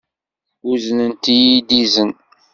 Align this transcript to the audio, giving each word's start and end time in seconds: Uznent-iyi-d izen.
Uznent-iyi-d 0.71 1.69
izen. 1.81 2.11